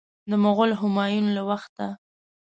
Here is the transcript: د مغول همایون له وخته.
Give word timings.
د 0.29 0.31
مغول 0.43 0.71
همایون 0.81 1.25
له 1.35 1.41
وخته. 1.49 1.87